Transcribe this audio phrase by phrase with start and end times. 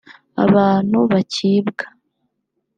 [0.45, 1.85] abantu bakibwa